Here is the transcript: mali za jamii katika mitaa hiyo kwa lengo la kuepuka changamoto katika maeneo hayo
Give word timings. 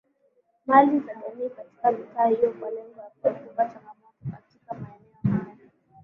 mali 0.65 0.99
za 0.99 1.11
jamii 1.13 1.49
katika 1.49 1.91
mitaa 1.91 2.25
hiyo 2.27 2.51
kwa 2.59 2.69
lengo 2.71 2.95
la 2.97 3.09
kuepuka 3.21 3.65
changamoto 3.65 4.31
katika 4.31 4.73
maeneo 4.73 5.43
hayo 5.45 5.59